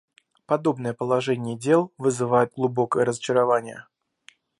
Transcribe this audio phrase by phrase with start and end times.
[0.47, 3.85] Подобное положение дел вызывает глубокое разочарование.